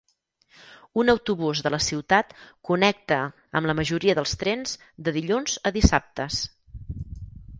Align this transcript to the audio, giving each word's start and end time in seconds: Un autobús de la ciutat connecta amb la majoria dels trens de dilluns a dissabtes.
Un 1.01 1.11
autobús 1.11 1.59
de 1.65 1.71
la 1.73 1.79
ciutat 1.87 2.31
connecta 2.69 3.19
amb 3.59 3.71
la 3.71 3.77
majoria 3.81 4.17
dels 4.21 4.33
trens 4.45 4.75
de 5.09 5.13
dilluns 5.21 5.59
a 5.71 5.73
dissabtes. 5.79 6.41